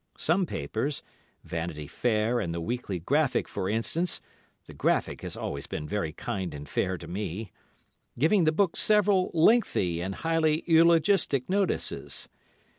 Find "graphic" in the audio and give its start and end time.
2.99-3.47, 4.73-5.21